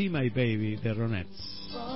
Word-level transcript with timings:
Be 0.00 0.08
My 0.08 0.30
Baby 0.30 0.76
de 0.76 0.94
Ronettes. 0.94 1.89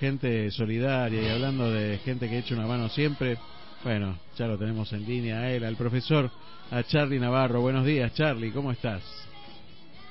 Gente 0.00 0.50
solidaria 0.52 1.20
y 1.20 1.28
hablando 1.28 1.70
de 1.70 1.98
gente 1.98 2.30
que 2.30 2.38
echa 2.38 2.54
una 2.54 2.66
mano 2.66 2.88
siempre, 2.88 3.36
bueno, 3.84 4.18
ya 4.38 4.46
lo 4.46 4.56
tenemos 4.56 4.90
en 4.94 5.04
línea 5.04 5.40
a 5.40 5.50
él, 5.50 5.64
al 5.64 5.76
profesor, 5.76 6.30
a 6.70 6.82
Charlie 6.84 7.20
Navarro. 7.20 7.60
Buenos 7.60 7.84
días, 7.84 8.14
Charlie, 8.14 8.50
¿cómo 8.52 8.72
estás? 8.72 9.02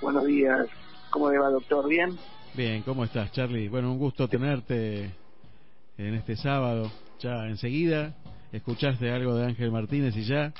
Buenos 0.01 0.23
días, 0.25 0.67
¿cómo 1.09 1.31
le 1.31 1.39
va, 1.39 1.49
doctor? 1.49 1.89
¿Bien? 1.89 2.15
Bien, 2.53 2.83
¿cómo 2.83 3.05
estás, 3.05 3.31
Charlie? 3.31 3.67
Bueno, 3.69 3.91
un 3.91 3.97
gusto 3.97 4.27
tenerte 4.27 5.11
en 5.97 6.13
este 6.13 6.35
sábado. 6.35 6.91
Ya 7.19 7.47
enseguida 7.47 8.13
escuchaste 8.51 9.11
algo 9.11 9.35
de 9.35 9.47
Ángel 9.47 9.71
Martínez 9.71 10.15
y 10.15 10.25
ya 10.25 10.53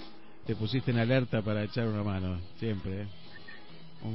te 0.47 0.55
pusiste 0.55 0.89
en 0.89 0.97
alerta 0.97 1.43
para 1.43 1.63
echar 1.63 1.87
una 1.87 2.01
mano, 2.01 2.39
siempre. 2.57 3.03
¿eh? 3.03 3.07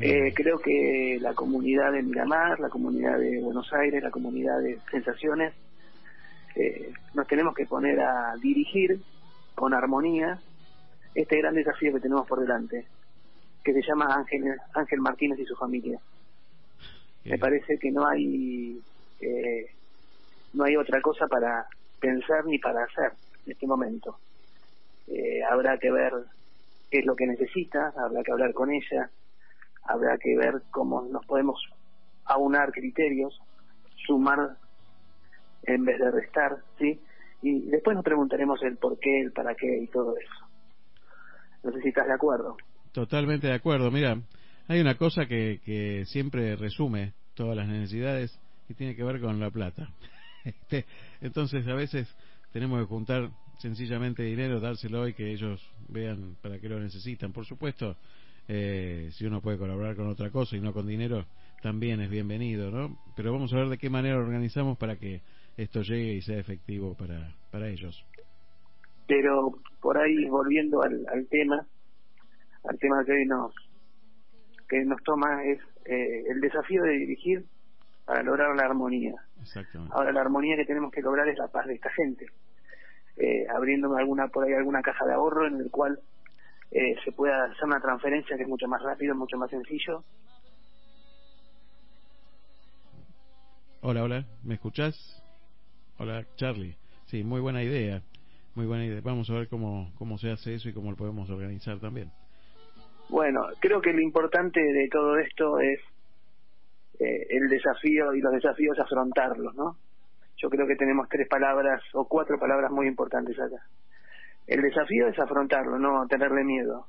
Eh, 0.00 0.32
creo 0.34 0.58
que 0.58 1.18
la 1.20 1.34
comunidad 1.34 1.92
de 1.92 2.02
Miramar, 2.02 2.60
la 2.60 2.68
comunidad 2.68 3.18
de 3.18 3.40
Buenos 3.40 3.72
Aires, 3.72 4.02
la 4.02 4.10
comunidad 4.10 4.60
de 4.60 4.78
Sensaciones, 4.90 5.54
eh, 6.54 6.92
nos 7.14 7.26
tenemos 7.26 7.54
que 7.54 7.66
poner 7.66 8.00
a 8.00 8.34
dirigir 8.40 9.00
con 9.54 9.74
armonía 9.74 10.38
este 11.14 11.38
gran 11.38 11.54
desafío 11.54 11.92
que 11.92 12.00
tenemos 12.00 12.26
por 12.26 12.40
delante, 12.40 12.86
que 13.62 13.72
se 13.72 13.82
llama 13.82 14.14
Ángel, 14.14 14.56
Ángel 14.74 15.00
Martínez 15.00 15.38
y 15.40 15.44
su 15.44 15.56
familia. 15.56 15.98
Me 17.24 17.38
parece 17.38 17.78
que 17.78 17.90
no 17.90 18.06
hay 18.06 18.80
eh, 19.20 19.66
no 20.54 20.64
hay 20.64 20.76
otra 20.76 21.00
cosa 21.00 21.26
para 21.26 21.66
pensar 22.00 22.44
ni 22.46 22.58
para 22.58 22.84
hacer 22.84 23.12
en 23.46 23.52
este 23.52 23.66
momento. 23.66 24.18
habrá 25.50 25.76
que 25.78 25.90
ver 25.90 26.12
qué 26.90 27.00
es 27.00 27.06
lo 27.06 27.14
que 27.14 27.26
necesita, 27.26 27.92
habrá 27.96 28.22
que 28.22 28.32
hablar 28.32 28.52
con 28.52 28.70
ella, 28.70 29.10
habrá 29.84 30.18
que 30.18 30.36
ver 30.36 30.62
cómo 30.70 31.02
nos 31.02 31.24
podemos 31.26 31.60
aunar 32.24 32.72
criterios, 32.72 33.38
sumar 34.06 34.56
en 35.64 35.84
vez 35.84 35.98
de 35.98 36.10
restar, 36.10 36.58
¿sí? 36.78 37.00
Y 37.42 37.68
después 37.70 37.96
nos 37.96 38.04
preguntaremos 38.04 38.62
el 38.62 38.76
por 38.76 38.98
qué, 38.98 39.20
el 39.20 39.32
para 39.32 39.54
qué 39.54 39.78
y 39.82 39.86
todo 39.88 40.16
eso. 40.16 40.52
No 41.64 41.72
sé 41.72 41.80
de 41.80 42.12
acuerdo. 42.12 42.56
Totalmente 42.92 43.46
de 43.46 43.54
acuerdo. 43.54 43.90
Mira, 43.90 44.18
hay 44.68 44.80
una 44.80 44.96
cosa 44.96 45.26
que, 45.26 45.60
que 45.64 46.04
siempre 46.06 46.56
resume 46.56 47.12
todas 47.34 47.56
las 47.56 47.68
necesidades 47.68 48.38
y 48.68 48.74
tiene 48.74 48.94
que 48.94 49.04
ver 49.04 49.20
con 49.20 49.38
la 49.40 49.50
plata. 49.50 49.88
Este, 50.44 50.86
entonces 51.20 51.64
a 51.68 51.74
veces 51.74 52.12
tenemos 52.52 52.80
que 52.80 52.86
juntar 52.86 53.30
sencillamente 53.58 54.24
dinero, 54.24 54.58
dárselo 54.58 55.06
y 55.06 55.14
que 55.14 55.30
ellos 55.30 55.64
vean 55.88 56.34
para 56.42 56.58
qué 56.58 56.68
lo 56.68 56.80
necesitan. 56.80 57.32
Por 57.32 57.46
supuesto, 57.46 57.96
eh, 58.48 59.08
si 59.12 59.26
uno 59.26 59.40
puede 59.40 59.58
colaborar 59.58 59.96
con 59.96 60.08
otra 60.08 60.30
cosa 60.30 60.56
y 60.56 60.60
no 60.60 60.72
con 60.72 60.86
dinero, 60.86 61.24
también 61.62 62.00
es 62.00 62.10
bienvenido, 62.10 62.70
¿no? 62.70 62.98
Pero 63.16 63.32
vamos 63.32 63.52
a 63.52 63.56
ver 63.56 63.68
de 63.68 63.78
qué 63.78 63.88
manera 63.88 64.18
organizamos 64.18 64.76
para 64.78 64.96
que 64.96 65.22
esto 65.56 65.82
llegue 65.82 66.14
y 66.14 66.22
sea 66.22 66.38
efectivo 66.38 66.94
para, 66.94 67.34
para 67.50 67.68
ellos. 67.68 68.04
Pero 69.06 69.52
por 69.80 69.98
ahí, 69.98 70.26
volviendo 70.28 70.82
al, 70.82 71.06
al 71.12 71.26
tema, 71.28 71.66
al 72.64 72.78
tema 72.78 73.04
que 73.04 73.12
hoy 73.12 73.26
nos, 73.26 73.54
que 74.68 74.84
nos 74.84 75.02
toma 75.02 75.44
es 75.44 75.60
eh, 75.84 76.24
el 76.30 76.40
desafío 76.40 76.82
de 76.82 76.92
dirigir 76.92 77.44
para 78.04 78.22
lograr 78.22 78.54
la 78.56 78.64
armonía. 78.64 79.14
Ahora 79.90 80.12
la 80.12 80.20
armonía 80.20 80.56
que 80.56 80.64
tenemos 80.64 80.92
que 80.92 81.02
lograr 81.02 81.28
es 81.28 81.38
la 81.38 81.48
paz 81.48 81.66
de 81.66 81.74
esta 81.74 81.90
gente. 81.90 82.26
Eh, 83.16 83.46
abriendo 83.54 83.94
alguna 83.96 84.28
por 84.28 84.44
ahí 84.44 84.54
alguna 84.54 84.80
caja 84.80 85.04
de 85.04 85.12
ahorro 85.12 85.46
en 85.46 85.60
el 85.60 85.70
cual 85.70 86.00
eh, 86.72 86.96
se 87.04 87.12
pueda 87.12 87.44
hacer 87.44 87.64
una 87.64 87.80
transferencia 87.80 88.36
que 88.36 88.42
es 88.42 88.48
mucho 88.48 88.66
más 88.66 88.82
rápido, 88.82 89.14
mucho 89.14 89.36
más 89.36 89.50
sencillo. 89.50 90.02
Hola, 93.82 94.04
hola, 94.04 94.24
¿me 94.42 94.54
escuchás? 94.54 95.22
Hola, 95.98 96.24
Charlie. 96.36 96.76
Sí, 97.06 97.24
muy 97.24 97.40
buena 97.40 97.62
idea, 97.62 98.00
muy 98.54 98.64
buena 98.64 98.86
idea. 98.86 99.00
Vamos 99.02 99.28
a 99.28 99.34
ver 99.34 99.48
cómo, 99.48 99.92
cómo 99.98 100.16
se 100.16 100.30
hace 100.30 100.54
eso 100.54 100.68
y 100.68 100.72
cómo 100.72 100.90
lo 100.90 100.96
podemos 100.96 101.28
organizar 101.28 101.78
también. 101.78 102.10
Bueno, 103.10 103.42
creo 103.60 103.82
que 103.82 103.92
lo 103.92 104.00
importante 104.00 104.60
de 104.60 104.88
todo 104.88 105.18
esto 105.18 105.60
es 105.60 105.78
eh, 106.98 107.26
el 107.28 107.48
desafío 107.50 108.14
y 108.14 108.20
los 108.20 108.32
desafíos 108.32 108.78
afrontarlos, 108.78 109.54
¿no? 109.54 109.76
Yo 110.38 110.48
creo 110.48 110.66
que 110.66 110.76
tenemos 110.76 111.08
tres 111.10 111.28
palabras 111.28 111.82
o 111.92 112.08
cuatro 112.08 112.38
palabras 112.38 112.70
muy 112.70 112.86
importantes 112.86 113.38
acá. 113.38 113.62
El 114.46 114.62
desafío 114.62 115.08
es 115.08 115.18
afrontarlo, 115.18 115.78
no 115.78 116.06
tenerle 116.08 116.44
miedo. 116.44 116.86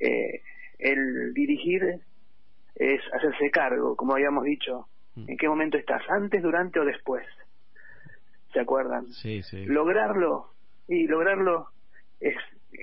Eh, 0.00 0.42
el 0.78 1.32
dirigir 1.34 2.00
es 2.74 3.00
hacerse 3.12 3.50
cargo, 3.50 3.96
como 3.96 4.14
habíamos 4.14 4.44
dicho. 4.44 4.86
Mm. 5.14 5.30
¿En 5.30 5.36
qué 5.36 5.48
momento 5.48 5.76
estás? 5.76 6.02
¿Antes, 6.08 6.42
durante 6.42 6.80
o 6.80 6.84
después? 6.84 7.24
¿Se 8.52 8.60
acuerdan? 8.60 9.06
Sí, 9.08 9.42
sí. 9.42 9.64
Lograrlo, 9.66 10.50
y 10.88 11.06
lograrlo 11.06 11.68
es 12.20 12.34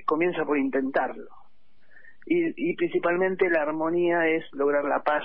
comienza 0.06 0.46
por 0.46 0.58
intentarlo. 0.58 1.30
Y, 2.26 2.72
y 2.72 2.76
principalmente 2.76 3.50
la 3.50 3.64
armonía 3.64 4.28
es 4.28 4.46
lograr 4.54 4.86
la 4.86 5.02
paz 5.02 5.24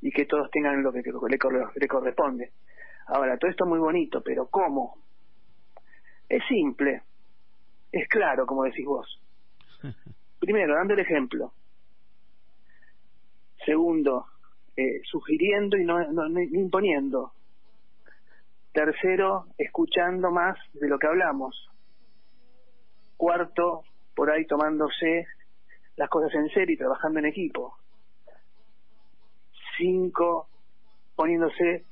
y 0.00 0.10
que 0.10 0.26
todos 0.26 0.50
tengan 0.50 0.82
lo 0.82 0.92
que 0.92 1.02
le 1.02 1.88
corresponde. 1.88 2.50
Ahora, 3.06 3.38
todo 3.38 3.50
esto 3.50 3.64
es 3.64 3.68
muy 3.68 3.78
bonito, 3.78 4.22
pero 4.22 4.46
¿cómo? 4.48 4.96
Es 6.28 6.42
simple 6.48 7.02
es 7.92 8.08
claro, 8.08 8.46
como 8.46 8.64
decís 8.64 8.86
vos. 8.86 9.20
primero, 10.40 10.74
dando 10.74 10.94
el 10.94 11.00
ejemplo. 11.00 11.52
Segundo, 13.64 14.26
eh, 14.76 15.00
sugiriendo 15.04 15.76
y 15.76 15.84
no, 15.84 16.00
no, 16.12 16.40
imponiendo. 16.40 17.32
Tercero, 18.72 19.46
escuchando 19.58 20.30
más 20.30 20.56
de 20.74 20.88
lo 20.88 20.98
que 20.98 21.06
hablamos. 21.06 21.68
Cuarto, 23.16 23.82
por 24.14 24.30
ahí 24.30 24.46
tomándose 24.46 25.26
las 25.96 26.08
cosas 26.08 26.32
en 26.34 26.48
serio 26.50 26.74
y 26.74 26.78
trabajando 26.78 27.18
en 27.18 27.26
equipo. 27.26 27.76
Cinco, 29.76 30.48
poniéndose 31.16 31.84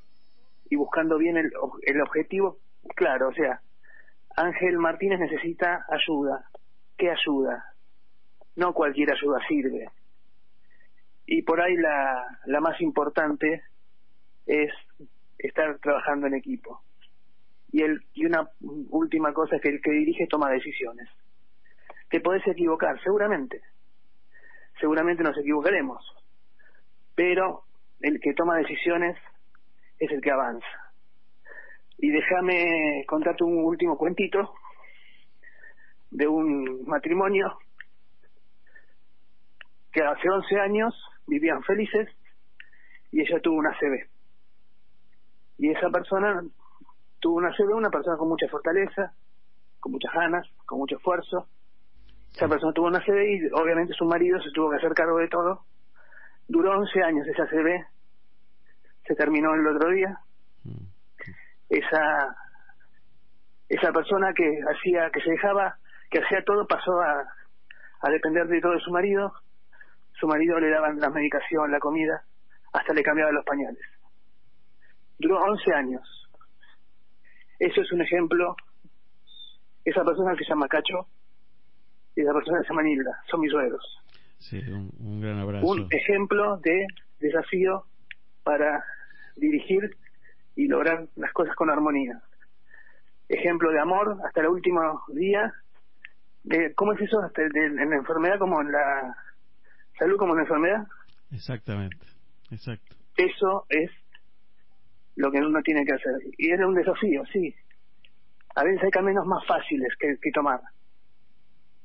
y 0.69 0.75
buscando 0.75 1.17
bien 1.17 1.37
el, 1.37 1.51
el 1.83 2.01
objetivo 2.01 2.57
claro, 2.95 3.29
o 3.29 3.33
sea, 3.33 3.61
Ángel 4.39 4.77
Martínez 4.77 5.19
necesita 5.19 5.85
ayuda. 5.89 6.45
¿Qué 6.97 7.11
ayuda? 7.11 7.73
No 8.55 8.73
cualquier 8.73 9.11
ayuda 9.11 9.37
sirve. 9.49 9.89
Y 11.25 11.41
por 11.41 11.59
ahí 11.59 11.75
la, 11.75 12.61
más 12.61 12.79
importante 12.79 13.63
es 14.45 14.71
estar 15.37 15.77
trabajando 15.79 16.27
en 16.27 16.35
equipo. 16.35 16.81
Y, 17.73 17.83
el, 17.83 18.01
y 18.13 18.25
una 18.25 18.49
última 18.61 19.33
cosa 19.33 19.57
es 19.57 19.61
que 19.61 19.69
el 19.69 19.81
que 19.81 19.91
dirige 19.91 20.25
toma 20.27 20.49
decisiones. 20.49 21.09
Te 22.09 22.21
podés 22.21 22.47
equivocar, 22.47 22.97
seguramente. 23.03 23.61
Seguramente 24.79 25.21
nos 25.21 25.37
equivocaremos. 25.37 26.01
Pero 27.13 27.63
el 27.99 28.21
que 28.21 28.33
toma 28.33 28.55
decisiones 28.55 29.17
es 29.99 30.09
el 30.11 30.21
que 30.21 30.31
avanza. 30.31 30.88
Y 32.01 32.09
déjame 32.11 33.03
contarte 33.07 33.43
un 33.43 33.57
último 33.57 33.97
cuentito 33.97 34.53
de 36.11 36.27
un 36.27 36.85
matrimonio 36.85 37.57
que 39.91 40.01
hace 40.01 40.29
11 40.29 40.59
años 40.59 40.95
vivían 41.27 41.61
felices 41.63 42.07
y 43.11 43.21
ella 43.21 43.41
tuvo 43.41 43.57
una 43.57 43.77
CB. 43.77 44.07
Y 45.57 45.71
esa 45.71 45.89
persona 45.89 46.41
tuvo 47.19 47.35
una 47.35 47.51
CB, 47.51 47.75
una 47.75 47.89
persona 47.89 48.17
con 48.17 48.29
mucha 48.29 48.47
fortaleza, 48.47 49.11
con 49.81 49.91
muchas 49.91 50.13
ganas, 50.13 50.47
con 50.65 50.79
mucho 50.79 50.95
esfuerzo. 50.95 51.47
Esa 52.33 52.47
persona 52.47 52.71
tuvo 52.71 52.87
una 52.87 53.03
CB 53.03 53.23
y 53.27 53.49
obviamente 53.51 53.93
su 53.93 54.05
marido 54.05 54.41
se 54.41 54.51
tuvo 54.51 54.69
que 54.69 54.77
hacer 54.77 54.93
cargo 54.93 55.17
de 55.17 55.27
todo. 55.27 55.65
Duró 56.47 56.79
11 56.79 57.03
años 57.03 57.27
esa 57.27 57.45
CB, 57.45 57.85
se 59.05 59.15
terminó 59.15 59.53
el 59.53 59.67
otro 59.67 59.89
día. 59.89 60.17
Mm 60.63 60.98
esa 61.69 62.35
esa 63.67 63.91
persona 63.91 64.33
que 64.33 64.59
hacía 64.67 65.09
que 65.11 65.21
se 65.21 65.31
dejaba 65.31 65.77
que 66.09 66.19
hacía 66.19 66.43
todo 66.43 66.65
pasó 66.67 66.99
a, 67.01 67.23
a 68.01 68.09
depender 68.09 68.47
de 68.47 68.61
todo 68.61 68.73
de 68.73 68.79
su 68.79 68.91
marido. 68.91 69.31
Su 70.19 70.27
marido 70.27 70.59
le 70.59 70.69
daban 70.69 70.99
la 70.99 71.09
medicación 71.09 71.71
la 71.71 71.79
comida 71.79 72.23
hasta 72.73 72.93
le 72.93 73.03
cambiaba 73.03 73.31
los 73.31 73.45
pañales. 73.45 73.83
Duró 75.17 75.39
11 75.39 75.73
años. 75.73 76.29
Eso 77.59 77.81
es 77.81 77.91
un 77.91 78.01
ejemplo. 78.01 78.55
Esa 79.85 80.03
persona 80.03 80.35
se 80.35 80.45
llama 80.45 80.67
Cacho 80.67 81.07
y 82.15 82.21
esa 82.21 82.33
persona 82.33 82.61
se 82.61 82.69
llama 82.69 82.83
Nilda 82.83 83.23
son 83.29 83.41
mis 83.41 83.51
suegros. 83.51 84.03
Sí 84.39 84.57
un, 84.67 84.91
un 84.99 85.21
gran 85.21 85.39
abrazo. 85.39 85.67
Un 85.67 85.87
ejemplo 85.91 86.57
de 86.57 86.85
desafío 87.19 87.85
para 88.43 88.83
dirigir 89.35 89.95
y 90.59 90.67
lograr 90.67 91.07
las 91.15 91.31
cosas 91.31 91.55
con 91.55 91.69
armonía. 91.69 92.21
Ejemplo 93.29 93.71
de 93.71 93.79
amor 93.79 94.17
hasta 94.25 94.41
el 94.41 94.47
último 94.47 95.01
día. 95.07 95.53
De, 96.43 96.73
¿Cómo 96.73 96.91
es 96.91 96.99
eso? 96.99 97.21
Hasta 97.21 97.43
en 97.43 97.75
la 97.89 97.95
enfermedad 97.95 98.37
como 98.39 98.59
en 98.59 98.69
la 98.69 99.15
salud 99.97 100.17
como 100.17 100.33
en 100.33 100.37
la 100.37 100.43
enfermedad. 100.43 100.87
Exactamente, 101.31 102.05
exacto. 102.51 102.93
Eso 103.15 103.65
es 103.69 103.89
lo 105.15 105.31
que 105.31 105.37
uno 105.37 105.61
tiene 105.61 105.85
que 105.85 105.93
hacer. 105.93 106.15
Y 106.37 106.51
es 106.51 106.59
un 106.59 106.75
desafío, 106.75 107.23
sí. 107.31 107.55
A 108.55 108.65
veces 108.65 108.83
hay 108.83 108.91
caminos 108.91 109.25
más 109.25 109.45
fáciles 109.45 109.93
que, 109.97 110.17
que 110.21 110.31
tomar, 110.31 110.59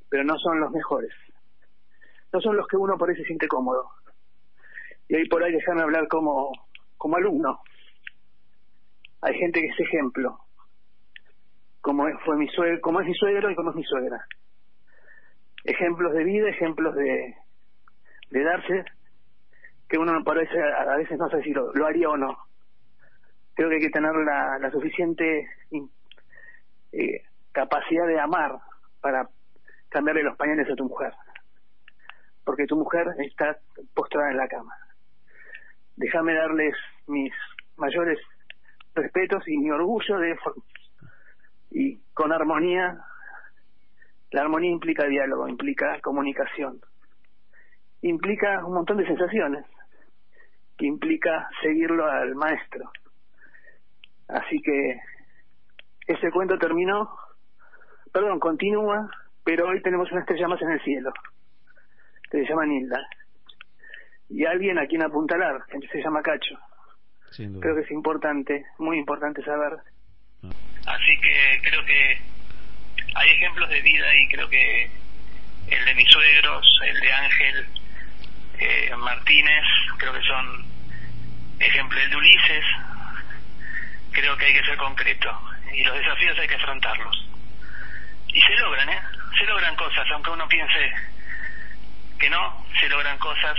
pero 0.09 0.25
no 0.25 0.37
son 0.39 0.59
los 0.59 0.73
mejores. 0.73 1.13
No 2.33 2.41
son 2.41 2.57
los 2.57 2.67
que 2.67 2.77
uno 2.77 2.99
por 2.99 3.09
ahí 3.09 3.15
se 3.15 3.25
siente 3.25 3.47
cómodo. 3.47 3.89
Y 5.09 5.15
ahí 5.15 5.29
por 5.29 5.45
ahí 5.45 5.53
déjame 5.53 5.83
hablar 5.83 6.09
como, 6.09 6.51
como 6.97 7.17
alumno 7.17 7.61
hay 9.25 9.39
gente 9.39 9.61
que 9.61 9.67
es 9.69 9.81
ejemplo, 9.81 10.39
como 11.81 12.07
fue 12.27 12.37
mi 12.37 12.47
suegro, 12.49 12.79
como 12.83 13.01
es 13.01 13.07
mi 13.07 13.15
suegro 13.15 13.51
y 13.51 13.55
como 13.55 13.71
es 13.71 13.77
mi 13.77 13.85
suegra. 13.85 14.23
Ejemplos 15.65 16.13
de 16.13 16.25
vida, 16.25 16.51
ejemplos 16.51 16.95
de, 16.95 17.35
de 18.31 18.45
darse, 18.45 18.85
que 19.89 19.97
uno 19.97 20.23
parece, 20.25 20.61
a 20.61 20.97
veces 20.97 21.19
no 21.19 21.31
sé 21.31 21.43
si 21.43 21.53
lo, 21.53 21.87
haría 21.87 22.11
o 22.11 22.19
no. 22.19 22.37
Creo 23.55 23.71
que 23.71 23.77
hay 23.77 23.81
que 23.81 23.91
tener 23.91 24.15
la, 24.15 24.59
la 24.59 24.71
suficiente 24.71 25.49
eh, 26.93 27.23
capacidad 27.53 28.07
de 28.07 28.21
amar 28.21 28.59
para 29.01 29.27
cambiarle 29.89 30.23
los 30.23 30.37
pañales 30.37 30.71
a 30.71 30.77
tu 30.77 30.85
mujer. 30.85 31.15
Porque 32.45 32.67
tu 32.67 32.77
mujer 32.77 33.07
está 33.21 33.57
postrada 33.95 34.33
en 34.33 34.37
la 34.37 34.49
cama. 34.49 34.75
Déjame 35.97 36.35
darles 36.35 36.75
mis 37.07 37.33
mayores 37.77 38.19
respetos 38.95 39.47
y 39.49 39.59
mi 39.59 39.71
orgullo 39.71 40.19
de 40.19 40.37
y 41.71 41.99
con 42.13 42.33
armonía 42.33 42.99
la 44.31 44.41
armonía 44.43 44.71
implica 44.71 45.07
diálogo 45.07 45.49
implica 45.49 46.01
comunicación 46.01 46.81
implica 48.03 48.65
un 48.65 48.75
montón 48.75 48.99
de 48.99 49.07
sensaciones 49.07 49.65
que 50.77 50.87
implica 50.87 51.49
seguirlo 51.63 52.05
al 52.05 52.35
maestro. 52.35 52.91
Así 54.29 54.61
que 54.61 55.01
ese 56.07 56.31
cuento 56.31 56.59
terminó 56.59 57.11
perdón 58.13 58.39
continúa 58.39 59.09
pero 59.43 59.69
hoy 59.69 59.83
tenemos 59.83 60.11
una 60.13 60.21
estrella 60.21 60.49
más 60.49 60.63
en 60.63 60.71
el 60.71 60.83
cielo 60.83 61.13
que 62.31 62.39
se 62.39 62.49
llama 62.49 62.67
Nilda. 62.67 63.07
Y 64.29 64.47
alguien 64.47 64.79
a 64.79 64.87
quien 64.87 65.03
apuntalar 65.03 65.65
que 65.67 65.87
se 65.89 66.03
llama 66.03 66.23
Cacho 66.23 66.59
Creo 67.37 67.75
que 67.75 67.83
es 67.83 67.91
importante, 67.91 68.65
muy 68.79 68.99
importante 68.99 69.43
saber. 69.43 69.73
Ah. 70.45 70.51
Así 70.87 71.21
que 71.21 71.61
creo 71.69 71.85
que 71.85 72.19
hay 73.15 73.31
ejemplos 73.31 73.69
de 73.71 73.81
vida 73.81 74.07
y 74.15 74.29
creo 74.29 74.49
que 74.49 74.91
el 75.69 75.85
de 75.85 75.95
mis 75.95 76.09
suegros, 76.09 76.81
el 76.87 77.01
de 77.01 77.13
Ángel 77.13 77.67
eh, 78.61 78.93
Martínez, 78.97 79.65
creo 79.99 80.13
que 80.13 80.23
son 80.23 80.65
ejemplos. 81.59 82.03
El 82.03 82.11
de 82.11 82.17
Ulises, 82.17 82.65
creo 84.13 84.37
que 84.37 84.45
hay 84.45 84.55
que 84.55 84.65
ser 84.65 84.77
concreto 84.77 85.41
y 85.73 85.83
los 85.83 85.97
desafíos 85.97 86.39
hay 86.39 86.49
que 86.49 86.55
afrontarlos. 86.55 87.29
Y 88.29 88.41
se 88.41 88.57
logran, 88.57 88.89
¿eh? 88.89 89.01
Se 89.39 89.45
logran 89.47 89.75
cosas, 89.77 90.07
aunque 90.13 90.31
uno 90.31 90.47
piense 90.49 90.93
que 92.19 92.31
no, 92.31 92.65
se 92.81 92.89
logran 92.89 93.19
cosas 93.19 93.57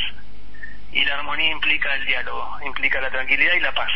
y 0.92 1.04
la 1.04 1.16
armonía 1.16 1.52
implica 1.52 1.94
el 1.96 2.06
diálogo, 2.06 2.60
implica 2.66 3.02
la 3.02 3.10
tranquilidad 3.10 3.54
y 3.54 3.60
la 3.60 3.74
paz. 3.74 3.92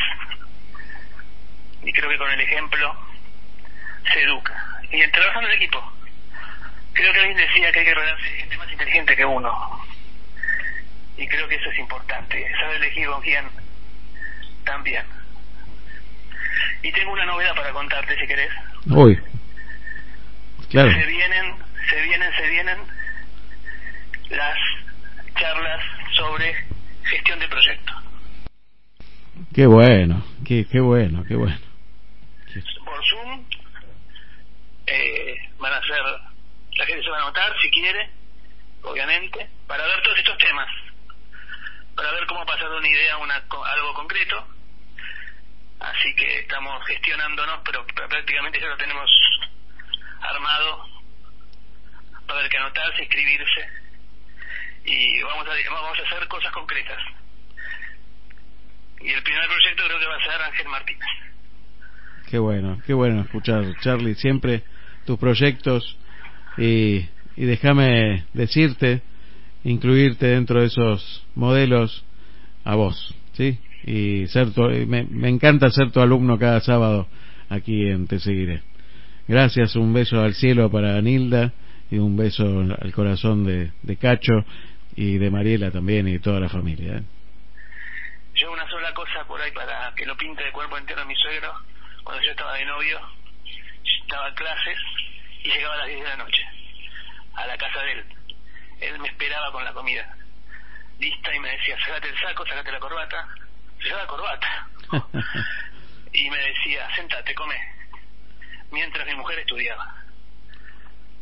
Y 1.84 1.93
creo 1.93 2.10
que 2.10 2.17
con 2.17 2.29
el 2.31 2.41
ejemplo 2.41 2.96
se 4.12 4.24
educa. 4.24 4.81
Y 4.91 5.01
el 5.01 5.12
trabajando 5.12 5.50
en 5.50 5.55
equipo. 5.55 5.93
Creo 6.93 7.13
que 7.13 7.19
alguien 7.19 7.38
decía 7.38 7.72
que 7.72 7.79
hay 7.79 7.86
que 7.86 7.93
rodearse 7.93 8.24
de 8.24 8.38
gente 8.38 8.58
más 8.58 8.72
inteligente 8.72 9.15
que 9.15 9.25
uno. 9.25 9.86
Y 11.17 11.27
creo 11.27 11.48
que 11.48 11.55
eso 11.55 11.69
es 11.69 11.79
importante, 11.79 12.51
saber 12.60 12.77
elegir 12.77 13.08
con 13.08 13.22
quién 13.22 13.46
también. 14.65 15.05
Y 16.81 16.91
tengo 16.91 17.12
una 17.12 17.25
novedad 17.25 17.55
para 17.55 17.72
contarte 17.72 18.17
si 18.19 18.27
querés. 18.27 18.51
Uy. 18.88 19.19
Claro. 20.69 20.91
Se 20.91 21.05
vienen, 21.05 21.55
se 21.89 22.01
vienen, 22.01 22.34
se 22.36 22.48
vienen 22.48 22.77
las 24.29 24.58
charlas 25.36 25.81
sobre 26.15 26.55
gestión 27.09 27.39
de 27.39 27.47
proyectos. 27.47 27.95
Qué 29.53 29.65
bueno, 29.65 30.23
qué, 30.45 30.65
qué 30.69 30.79
bueno, 30.79 31.23
qué 31.27 31.35
bueno. 31.35 31.59
Por 32.85 33.05
Zoom 33.05 33.45
eh, 34.87 35.35
van 35.59 35.73
a 35.73 35.81
ser, 35.81 36.01
la 36.75 36.85
gente 36.85 37.03
se 37.03 37.09
va 37.09 37.17
a 37.17 37.21
anotar 37.21 37.53
si 37.61 37.69
quiere, 37.71 38.09
obviamente, 38.83 39.49
para 39.67 39.85
ver 39.85 40.01
todos 40.03 40.17
estos 40.17 40.37
temas, 40.37 40.67
para 41.95 42.11
ver 42.11 42.25
cómo 42.27 42.45
pasar 42.45 42.69
de 42.69 42.77
una 42.77 42.87
idea 42.87 43.13
a, 43.15 43.17
una, 43.17 43.35
algo 43.35 43.93
concreto. 43.93 44.47
Así 45.79 46.13
que 46.15 46.39
estamos 46.39 46.85
gestionándonos, 46.85 47.61
pero 47.63 47.85
prácticamente 47.87 48.59
ya 48.59 48.67
lo 48.67 48.77
tenemos 48.77 49.09
armado. 50.21 50.89
Va 52.29 52.35
a 52.35 52.37
haber 52.37 52.49
que 52.49 52.57
anotarse, 52.57 53.03
inscribirse 53.03 53.78
y 54.86 55.21
vamos 55.24 55.48
a, 55.48 55.74
vamos 55.74 56.00
a 56.00 56.01
hacer 56.03 56.27
cosas 56.27 56.51
concretas. 56.51 56.98
Y 59.01 59.09
el 59.09 59.24
primer 59.24 59.48
proyecto 59.48 59.83
creo 59.86 60.00
que 60.00 60.05
va 60.05 60.15
a 60.15 60.24
ser 60.24 60.41
Ángel 60.41 60.67
Martínez. 60.67 61.07
Qué 62.29 62.38
bueno, 62.38 62.81
qué 62.86 62.93
bueno 62.93 63.21
escuchar, 63.21 63.65
Charlie, 63.81 64.15
siempre 64.15 64.63
tus 65.05 65.17
proyectos 65.17 65.98
y, 66.57 67.05
y 67.36 67.45
déjame 67.45 68.25
decirte, 68.33 69.01
incluirte 69.63 70.27
dentro 70.27 70.62
de 70.62 70.67
esos 70.67 71.25
modelos 71.33 72.03
a 72.63 72.75
vos, 72.75 73.15
¿sí? 73.33 73.57
Y 73.83 74.27
ser 74.27 74.48
me, 74.86 75.03
me 75.03 75.29
encanta 75.29 75.71
ser 75.71 75.91
tu 75.91 76.01
alumno 76.01 76.38
cada 76.38 76.59
sábado 76.59 77.07
aquí 77.50 77.88
en 77.88 78.07
Te 78.07 78.19
Seguiré. 78.19 78.62
Gracias, 79.27 79.75
un 79.75 79.93
beso 79.93 80.21
al 80.21 80.33
cielo 80.33 80.69
para 80.69 81.01
Nilda 81.01 81.53
y 81.89 81.98
un 81.98 82.15
beso 82.17 82.59
al 82.59 82.91
corazón 82.93 83.45
de, 83.45 83.71
de 83.81 83.98
Cacho 83.98 84.45
y 84.96 85.17
de 85.17 85.29
Mariela 85.29 85.72
también 85.72 86.08
y 86.08 86.19
toda 86.19 86.39
la 86.39 86.50
familia. 86.50 86.98
¿eh? 86.98 87.03
Yo 88.36 88.51
una 88.51 88.67
sola 88.69 88.93
cosa 88.93 89.25
por 89.25 89.41
ahí 89.41 89.51
para 89.51 89.93
que 89.96 90.05
lo 90.05 90.15
pinte 90.17 90.43
de 90.43 90.51
cuerpo 90.51 90.77
entero 90.77 91.01
a 91.01 91.05
mi 91.05 91.15
suegro, 91.15 91.53
cuando 92.03 92.24
yo 92.24 92.31
estaba 92.31 92.53
de 92.55 92.65
novio, 92.65 93.00
estaba 94.01 94.29
en 94.29 94.36
clases 94.36 94.77
y 95.43 95.50
llegaba 95.50 95.75
a 95.75 95.77
las 95.77 95.88
10 95.88 96.00
de 96.01 96.10
la 96.10 96.17
noche 96.17 96.46
a 97.36 97.48
la 97.48 97.58
casa 97.58 97.81
de 97.81 97.91
él. 97.93 98.05
Él 98.81 99.00
me 99.00 99.08
esperaba 99.08 99.51
con 99.51 99.63
la 99.63 99.74
comida 99.74 100.15
lista 101.00 101.34
y 101.34 101.39
me 101.39 101.50
decía, 101.51 101.77
sácate 101.79 102.10
el 102.10 102.19
saco, 102.19 102.46
sácate 102.46 102.72
la 102.72 102.79
corbata. 102.79 103.27
Se 103.81 103.89
la 103.89 104.05
corbata. 104.05 104.67
y 106.13 106.29
me 106.29 106.38
decía, 106.38 106.88
sentate, 106.96 107.34
come. 107.34 107.55
Mientras 108.72 109.08
mi 109.08 109.15
mujer 109.15 109.39
estudiaba. 109.39 109.96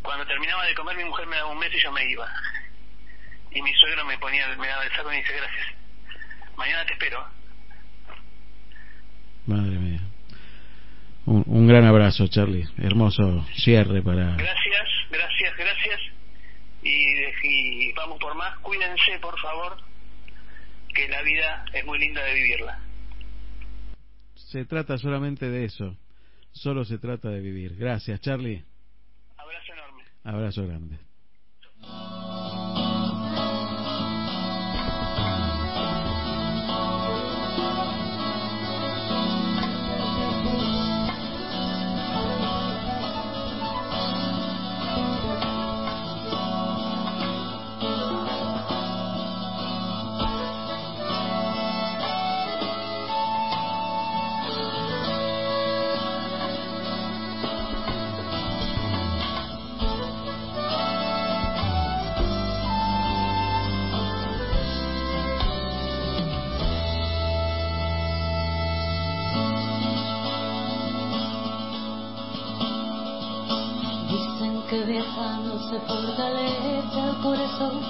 Cuando 0.01 0.25
terminaba 0.25 0.65
de 0.65 0.73
comer, 0.73 0.97
mi 0.97 1.03
mujer 1.03 1.27
me 1.27 1.35
daba 1.35 1.49
un 1.49 1.59
beso 1.59 1.77
y 1.77 1.81
yo 1.81 1.91
me 1.91 2.09
iba. 2.09 2.27
Y 3.51 3.61
mi 3.61 3.73
suegro 3.73 4.05
me 4.05 4.17
ponía, 4.17 4.47
me 4.57 4.67
daba 4.67 4.83
el 4.83 4.91
saco 4.91 5.09
y 5.09 5.15
me 5.15 5.21
dice, 5.21 5.33
gracias. 5.33 5.67
Mañana 6.57 6.85
te 6.85 6.93
espero. 6.93 7.25
Madre 9.45 9.77
mía. 9.77 10.01
Un, 11.25 11.43
un 11.45 11.67
gran 11.67 11.85
abrazo, 11.85 12.27
Charlie. 12.27 12.67
Hermoso 12.77 13.45
cierre 13.55 14.01
para... 14.01 14.35
Gracias, 14.35 14.87
gracias, 15.09 15.57
gracias. 15.57 15.99
Y, 16.83 17.89
y 17.89 17.91
vamos 17.93 18.19
por 18.19 18.35
más. 18.35 18.57
Cuídense, 18.59 19.19
por 19.19 19.37
favor, 19.39 19.77
que 20.93 21.07
la 21.09 21.21
vida 21.21 21.65
es 21.73 21.85
muy 21.85 21.99
linda 21.99 22.23
de 22.23 22.33
vivirla. 22.33 22.79
Se 24.35 24.65
trata 24.65 24.97
solamente 24.97 25.49
de 25.49 25.65
eso. 25.65 25.97
Solo 26.51 26.85
se 26.85 26.97
trata 26.97 27.29
de 27.29 27.41
vivir. 27.41 27.75
Gracias, 27.75 28.19
Charlie. 28.21 28.63
Abrazo 30.23 30.67
grande. 30.67 30.99
Se 75.57 75.79
fortalece 75.79 76.99
el 76.99 77.17
corazón, 77.21 77.81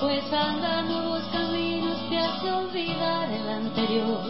pues 0.00 0.32
anda 0.32 0.82
nuevos 0.82 1.22
caminos 1.32 1.96
te 2.08 2.18
hace 2.18 2.50
olvidar 2.50 3.30
el 3.30 3.48
anterior. 3.48 4.20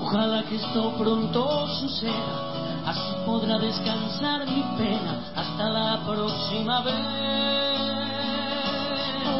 Ojalá 0.00 0.42
que 0.44 0.56
esto 0.56 0.92
pronto 0.96 1.68
suceda, 1.68 2.86
así 2.86 3.12
podrá 3.26 3.58
descansar 3.58 4.46
mi 4.46 4.62
pena 4.78 5.20
hasta 5.36 5.68
la 5.68 6.00
próxima 6.06 6.80
vez. 6.80 6.94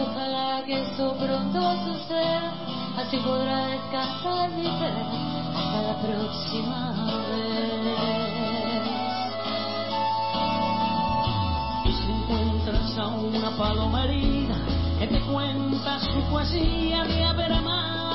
Ojalá 0.03 0.63
que 0.67 0.83
esto 0.83 1.15
pronto 1.15 1.61
suceda, 1.87 2.53
así 2.99 3.17
podrá 3.19 3.67
descansar 3.69 4.51
mi 4.51 4.69
pena 4.69 5.07
hasta 5.57 5.83
la 5.83 5.95
próxima 6.03 6.93
vez. 7.31 8.30
Una 13.19 13.51
palomarina 13.57 14.57
que 14.99 15.07
te 15.07 15.21
cuenta 15.21 15.99
su 16.01 16.23
poesía 16.31 17.05
de 17.05 17.25
haber 17.25 17.53
amado 17.53 18.10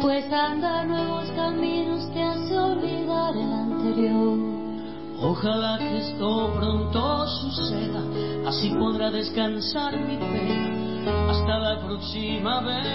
pues 0.00 0.32
andar 0.32 0.86
nuevos 0.86 1.28
caminos 1.32 2.08
te 2.12 2.22
hace 2.22 2.56
olvidar 2.56 3.34
el 3.36 3.52
anterior. 3.52 4.38
Ojalá 5.20 5.78
que 5.78 5.98
esto 5.98 6.52
pronto 6.54 7.26
suceda, 7.26 8.02
así 8.46 8.70
podrá 8.70 9.10
descansar 9.10 9.96
mi 9.98 10.16
pena 10.16 11.30
hasta 11.30 11.58
la 11.58 11.80
próxima 11.84 12.60
vez. 12.60 12.86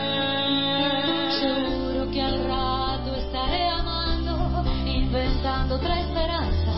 Seguro 1.40 2.12
que 2.12 2.22
al 2.22 2.44
rato 2.46 3.16
estaré 3.16 3.68
amando, 3.68 4.64
inventando 4.86 5.76
otra 5.76 6.00
esperanza 6.00 6.71